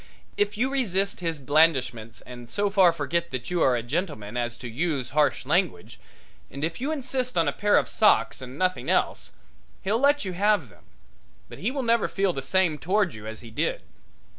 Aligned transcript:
If 0.35 0.57
you 0.57 0.71
resist 0.71 1.19
his 1.19 1.37
blandishments 1.37 2.21
and 2.21 2.49
so 2.49 2.71
far 2.71 2.91
forget 2.91 3.29
that 3.29 3.51
you 3.51 3.61
are 3.61 3.75
a 3.75 3.83
gentleman 3.83 4.35
as 4.35 4.57
to 4.57 4.67
use 4.67 5.09
harsh 5.09 5.45
language, 5.45 5.99
and 6.49 6.63
if 6.63 6.81
you 6.81 6.91
insist 6.91 7.37
on 7.37 7.47
a 7.47 7.51
pair 7.53 7.77
of 7.77 7.87
socks 7.87 8.41
and 8.41 8.57
nothing 8.57 8.89
else, 8.89 9.33
he'll 9.83 9.99
let 9.99 10.25
you 10.25 10.33
have 10.33 10.69
them, 10.69 10.85
but 11.49 11.59
he 11.59 11.69
will 11.69 11.83
never 11.83 12.07
feel 12.07 12.33
the 12.33 12.41
same 12.41 12.79
toward 12.79 13.13
you 13.13 13.27
as 13.27 13.41
he 13.41 13.51
did. 13.51 13.83